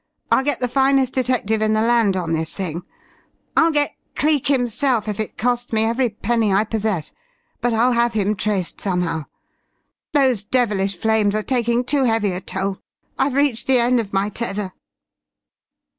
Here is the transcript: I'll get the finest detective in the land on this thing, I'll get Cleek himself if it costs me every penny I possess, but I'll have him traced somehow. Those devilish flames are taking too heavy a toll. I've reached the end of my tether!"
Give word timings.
I'll 0.31 0.43
get 0.43 0.59
the 0.59 0.67
finest 0.67 1.13
detective 1.13 1.61
in 1.61 1.73
the 1.73 1.81
land 1.83 2.17
on 2.17 2.33
this 2.33 2.55
thing, 2.55 2.81
I'll 3.55 3.69
get 3.69 3.91
Cleek 4.15 4.47
himself 4.47 5.07
if 5.07 5.19
it 5.19 5.37
costs 5.37 5.71
me 5.71 5.83
every 5.83 6.09
penny 6.09 6.51
I 6.51 6.63
possess, 6.63 7.13
but 7.61 7.71
I'll 7.71 7.91
have 7.91 8.13
him 8.13 8.33
traced 8.35 8.81
somehow. 8.81 9.25
Those 10.13 10.43
devilish 10.43 10.97
flames 10.97 11.35
are 11.35 11.43
taking 11.43 11.83
too 11.83 12.05
heavy 12.05 12.31
a 12.31 12.41
toll. 12.41 12.79
I've 13.19 13.35
reached 13.35 13.67
the 13.67 13.77
end 13.77 13.99
of 13.99 14.11
my 14.11 14.29
tether!" 14.29 14.73